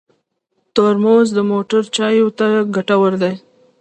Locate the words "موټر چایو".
1.51-2.27